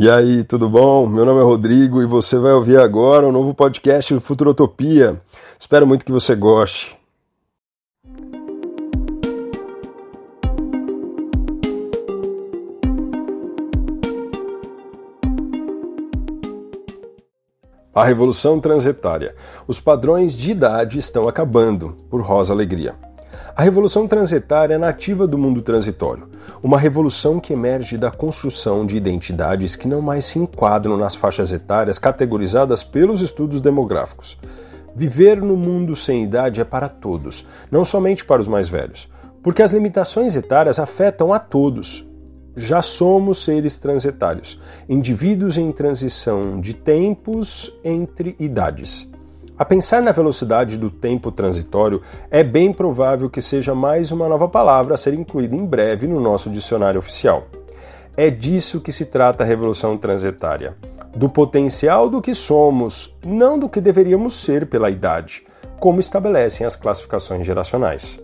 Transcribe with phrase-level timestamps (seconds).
[0.00, 1.08] E aí, tudo bom?
[1.08, 5.20] Meu nome é Rodrigo e você vai ouvir agora o um novo podcast do Futurotopia.
[5.58, 6.96] Espero muito que você goste.
[17.92, 19.34] A Revolução Transitária.
[19.66, 22.94] Os padrões de idade estão acabando, por Rosa Alegria.
[23.58, 26.28] A revolução transitária é nativa do mundo transitório,
[26.62, 31.52] uma revolução que emerge da construção de identidades que não mais se enquadram nas faixas
[31.52, 34.38] etárias categorizadas pelos estudos demográficos.
[34.94, 39.08] Viver no mundo sem idade é para todos, não somente para os mais velhos,
[39.42, 42.06] porque as limitações etárias afetam a todos.
[42.54, 49.10] Já somos seres transitários, indivíduos em transição de tempos entre idades.
[49.58, 54.46] A pensar na velocidade do tempo transitório, é bem provável que seja mais uma nova
[54.46, 57.48] palavra a ser incluída em breve no nosso dicionário oficial.
[58.16, 60.76] É disso que se trata a revolução transitária.
[61.12, 65.44] Do potencial do que somos, não do que deveríamos ser pela idade,
[65.80, 68.22] como estabelecem as classificações geracionais.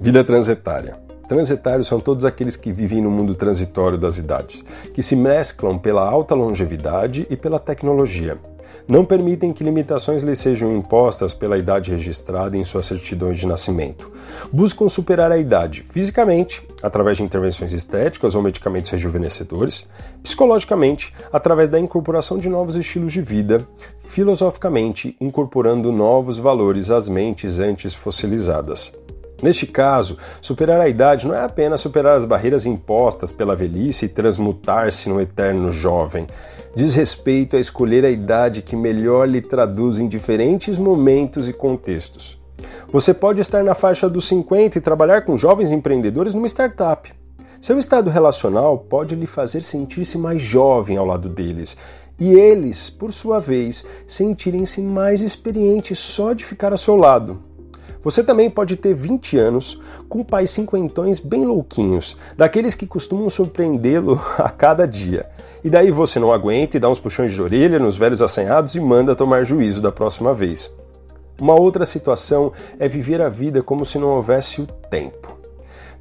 [0.00, 0.98] Vida transitária.
[1.28, 6.04] Transitários são todos aqueles que vivem no mundo transitório das idades, que se mesclam pela
[6.04, 8.36] alta longevidade e pela tecnologia
[8.86, 14.12] não permitem que limitações lhes sejam impostas pela idade registrada em suas certidões de nascimento.
[14.52, 19.88] Buscam superar a idade fisicamente, através de intervenções estéticas ou medicamentos rejuvenescedores,
[20.22, 23.66] psicologicamente, através da incorporação de novos estilos de vida,
[24.04, 29.03] filosoficamente, incorporando novos valores às mentes antes fossilizadas.
[29.42, 34.08] Neste caso, superar a idade não é apenas superar as barreiras impostas pela velhice e
[34.08, 36.26] transmutar-se no eterno jovem.
[36.74, 42.42] Diz respeito a escolher a idade que melhor lhe traduz em diferentes momentos e contextos.
[42.90, 47.12] Você pode estar na faixa dos 50 e trabalhar com jovens empreendedores numa startup.
[47.60, 51.76] Seu estado relacional pode lhe fazer sentir-se mais jovem ao lado deles
[52.18, 57.53] e eles, por sua vez, sentirem-se mais experientes só de ficar ao seu lado.
[58.02, 64.20] Você também pode ter 20 anos com pais cinquentões bem louquinhos, daqueles que costumam surpreendê-lo
[64.38, 65.26] a cada dia.
[65.62, 68.80] E daí você não aguenta e dá uns puxões de orelha nos velhos assanhados e
[68.80, 70.74] manda tomar juízo da próxima vez.
[71.40, 75.33] Uma outra situação é viver a vida como se não houvesse o tempo.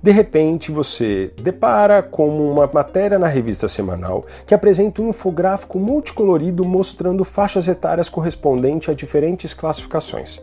[0.03, 6.65] De repente, você depara com uma matéria na revista semanal que apresenta um infográfico multicolorido
[6.65, 10.41] mostrando faixas etárias correspondentes a diferentes classificações.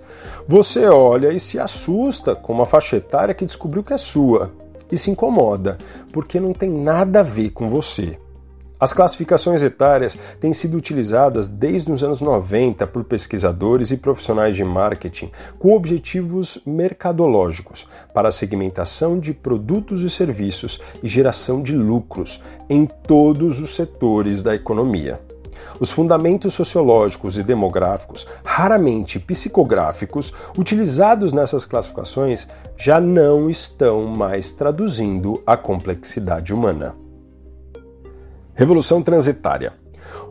[0.49, 4.51] Você olha e se assusta com uma faixa etária que descobriu que é sua
[4.91, 5.77] e se incomoda,
[6.11, 8.17] porque não tem nada a ver com você.
[8.81, 14.65] As classificações etárias têm sido utilizadas desde os anos 90 por pesquisadores e profissionais de
[14.65, 22.43] marketing com objetivos mercadológicos para a segmentação de produtos e serviços e geração de lucros
[22.71, 25.21] em todos os setores da economia.
[25.79, 32.49] Os fundamentos sociológicos e demográficos, raramente psicográficos, utilizados nessas classificações
[32.79, 37.00] já não estão mais traduzindo a complexidade humana.
[38.61, 39.73] Revolução transitária.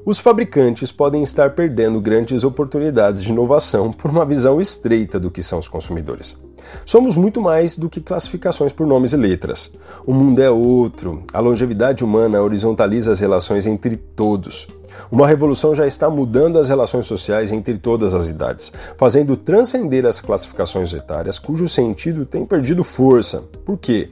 [0.05, 5.41] Os fabricantes podem estar perdendo grandes oportunidades de inovação por uma visão estreita do que
[5.41, 6.39] são os consumidores.
[6.85, 9.73] Somos muito mais do que classificações por nomes e letras.
[10.05, 11.23] O mundo é outro.
[11.33, 14.67] A longevidade humana horizontaliza as relações entre todos.
[15.11, 20.19] Uma revolução já está mudando as relações sociais entre todas as idades, fazendo transcender as
[20.19, 23.43] classificações etárias cujo sentido tem perdido força.
[23.65, 24.07] Por quê?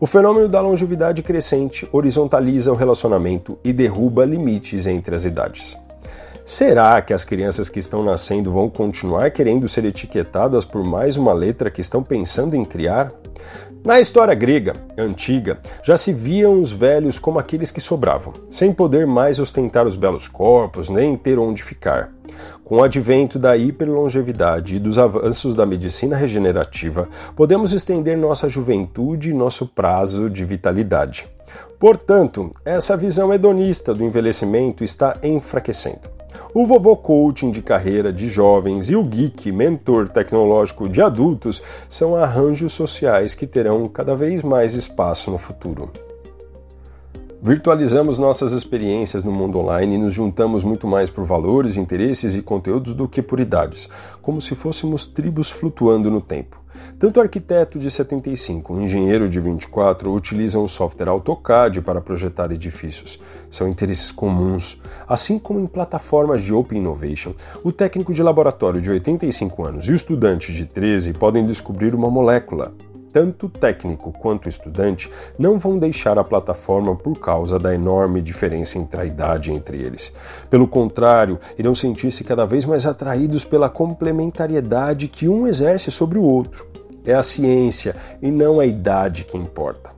[0.00, 5.76] O fenômeno da longevidade crescente horizontaliza o relacionamento e derruba limites entre as idades.
[6.42, 11.34] Será que as crianças que estão nascendo vão continuar querendo ser etiquetadas por mais uma
[11.34, 13.12] letra que estão pensando em criar?
[13.84, 19.06] Na história grega antiga, já se viam os velhos como aqueles que sobravam, sem poder
[19.06, 22.10] mais ostentar os belos corpos nem ter onde ficar.
[22.70, 29.30] Com o advento da hiperlongevidade e dos avanços da medicina regenerativa, podemos estender nossa juventude
[29.30, 31.26] e nosso prazo de vitalidade.
[31.80, 36.08] Portanto, essa visão hedonista do envelhecimento está enfraquecendo.
[36.54, 42.14] O vovô coaching de carreira de jovens e o geek mentor tecnológico de adultos são
[42.14, 45.90] arranjos sociais que terão cada vez mais espaço no futuro.
[47.42, 52.42] Virtualizamos nossas experiências no mundo online e nos juntamos muito mais por valores, interesses e
[52.42, 53.88] conteúdos do que por idades,
[54.20, 56.60] como se fôssemos tribos flutuando no tempo.
[56.98, 62.52] Tanto o arquiteto de 75 o engenheiro de 24 utilizam o software AutoCAD para projetar
[62.52, 63.18] edifícios.
[63.48, 64.78] São interesses comuns.
[65.08, 67.32] Assim como em plataformas de Open Innovation,
[67.64, 72.10] o técnico de laboratório de 85 anos e o estudante de 13 podem descobrir uma
[72.10, 72.74] molécula,
[73.12, 79.00] tanto técnico quanto estudante não vão deixar a plataforma por causa da enorme diferença entre
[79.00, 80.12] a idade entre eles.
[80.48, 86.22] Pelo contrário, irão sentir-se cada vez mais atraídos pela complementariedade que um exerce sobre o
[86.22, 86.66] outro.
[87.04, 89.90] É a ciência e não a idade que importa.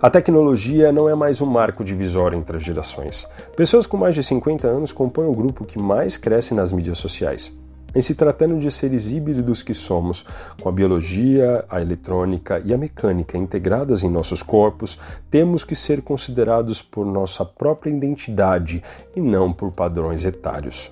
[0.00, 3.26] A tecnologia não é mais um marco divisório entre as gerações.
[3.56, 7.56] Pessoas com mais de 50 anos compõem o grupo que mais cresce nas mídias sociais.
[7.94, 10.26] Em se tratando de seres híbridos que somos,
[10.60, 14.98] com a biologia, a eletrônica e a mecânica integradas em nossos corpos,
[15.30, 18.82] temos que ser considerados por nossa própria identidade
[19.14, 20.90] e não por padrões etários.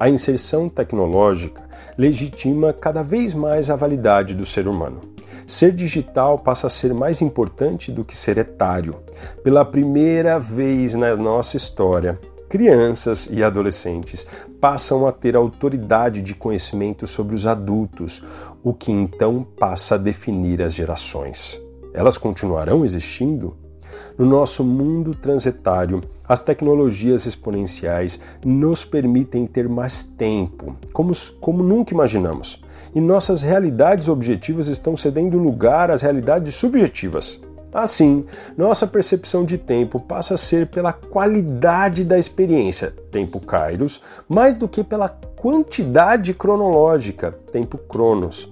[0.00, 1.68] A inserção tecnológica
[1.98, 5.02] legitima cada vez mais a validade do ser humano.
[5.46, 8.96] Ser digital passa a ser mais importante do que ser etário.
[9.42, 12.18] Pela primeira vez na nossa história,
[12.48, 14.26] crianças e adolescentes
[14.60, 18.24] passam a ter autoridade de conhecimento sobre os adultos,
[18.62, 21.60] o que então passa a definir as gerações.
[21.92, 23.56] Elas continuarão existindo?
[24.18, 31.94] No nosso mundo transitário, as tecnologias exponenciais nos permitem ter mais tempo, como, como nunca
[31.94, 32.62] imaginamos,
[32.94, 37.40] e nossas realidades objetivas estão cedendo lugar às realidades subjetivas.
[37.72, 38.24] Assim,
[38.56, 44.66] nossa percepção de tempo passa a ser pela qualidade da experiência, tempo kairos, mais do
[44.66, 48.50] que pela quantidade cronológica, tempo cronos.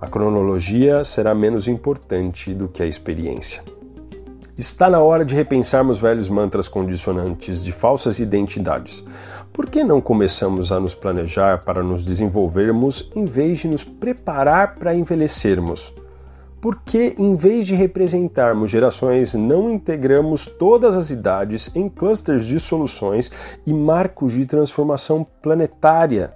[0.00, 3.62] A cronologia será menos importante do que a experiência.
[4.56, 9.04] Está na hora de repensarmos velhos mantras condicionantes de falsas identidades.
[9.52, 14.76] Por que não começamos a nos planejar para nos desenvolvermos em vez de nos preparar
[14.76, 15.94] para envelhecermos?
[16.62, 23.32] Porque, em vez de representarmos gerações, não integramos todas as idades em clusters de soluções
[23.66, 26.32] e marcos de transformação planetária.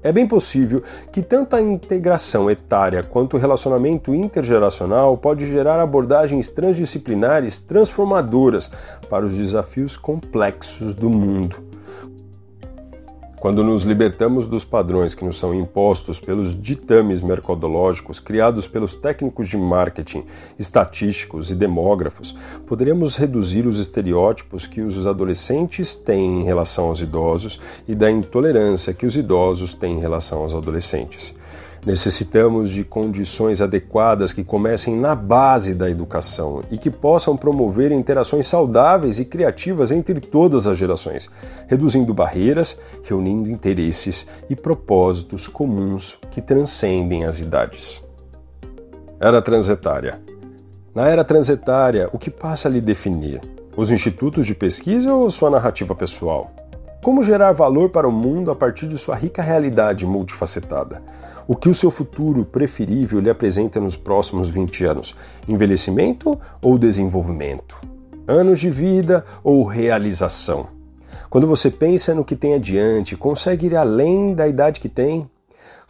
[0.00, 6.52] É bem possível que tanto a integração etária quanto o relacionamento intergeracional pode gerar abordagens
[6.52, 8.70] transdisciplinares transformadoras
[9.10, 11.67] para os desafios complexos do mundo.
[13.40, 19.48] Quando nos libertamos dos padrões que nos são impostos pelos ditames mercadológicos criados pelos técnicos
[19.48, 20.24] de marketing,
[20.58, 22.34] estatísticos e demógrafos,
[22.66, 28.92] poderemos reduzir os estereótipos que os adolescentes têm em relação aos idosos e da intolerância
[28.92, 31.32] que os idosos têm em relação aos adolescentes.
[31.86, 38.46] Necessitamos de condições adequadas que comecem na base da educação e que possam promover interações
[38.46, 41.30] saudáveis e criativas entre todas as gerações,
[41.66, 48.04] reduzindo barreiras, reunindo interesses e propósitos comuns que transcendem as idades.
[49.20, 50.20] Era transitária.
[50.94, 53.40] Na era transitária, o que passa a lhe definir?
[53.76, 56.50] Os institutos de pesquisa ou sua narrativa pessoal?
[57.02, 61.00] Como gerar valor para o mundo a partir de sua rica realidade multifacetada?
[61.50, 65.16] O que o seu futuro preferível lhe apresenta nos próximos 20 anos?
[65.48, 67.80] Envelhecimento ou desenvolvimento?
[68.26, 70.66] Anos de vida ou realização?
[71.30, 75.26] Quando você pensa no que tem adiante, consegue ir além da idade que tem?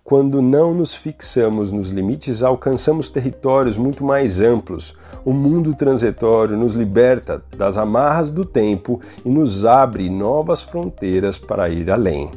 [0.04, 4.96] Quando não nos fixamos nos limites, alcançamos territórios muito mais amplos.
[5.24, 11.68] O mundo transitório nos liberta das amarras do tempo e nos abre novas fronteiras para
[11.68, 12.30] ir além.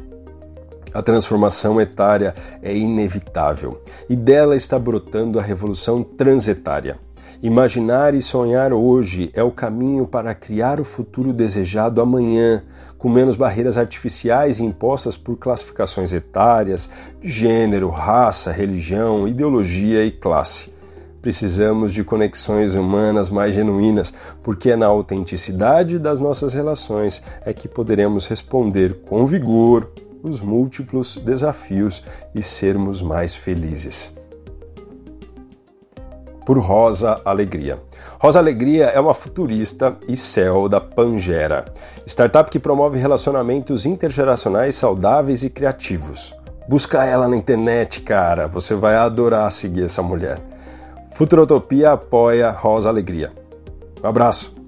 [0.94, 3.80] A transformação etária é inevitável
[4.10, 6.98] e dela está brotando a revolução transetária.
[7.42, 12.62] Imaginar e sonhar hoje é o caminho para criar o futuro desejado amanhã,
[12.98, 16.88] com menos barreiras artificiais impostas por classificações etárias,
[17.20, 20.72] gênero, raça, religião, ideologia e classe.
[21.20, 24.12] Precisamos de conexões humanas mais genuínas,
[24.42, 29.88] porque é na autenticidade das nossas relações é que poderemos responder com vigor,
[30.22, 32.02] os múltiplos desafios
[32.34, 34.14] e sermos mais felizes.
[36.46, 37.80] Por Rosa Alegria.
[38.18, 41.66] Rosa Alegria é uma futurista e céu da Pangera,
[42.06, 46.34] startup que promove relacionamentos intergeracionais saudáveis e criativos.
[46.68, 50.40] Busca ela na internet, cara, você vai adorar seguir essa mulher.
[51.12, 53.32] Futurotopia apoia Rosa Alegria.
[54.02, 54.61] Um abraço.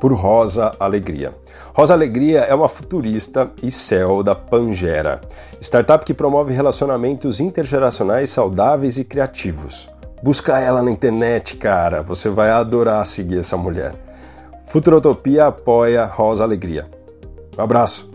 [0.00, 1.34] Por Rosa Alegria.
[1.72, 5.20] Rosa Alegria é uma futurista e céu da Pangera,
[5.60, 9.88] startup que promove relacionamentos intergeracionais saudáveis e criativos.
[10.22, 13.94] Busca ela na internet, cara, você vai adorar seguir essa mulher.
[14.66, 16.86] Futurotopia apoia Rosa Alegria.
[17.56, 18.07] Um abraço.